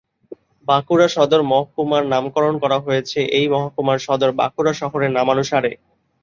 বাঁকুড়া 0.67 1.07
সদর 1.07 1.41
মহকুমার 1.51 2.03
নামকরণ 2.13 2.55
করা 2.63 2.77
হয়েছে 2.85 3.19
এই 3.37 3.45
মহকুমার 3.53 3.97
সদর 3.99 4.29
বাঁকুড়া 4.39 4.73
শহরের 4.81 5.11
নামানুসারে। 5.17 5.71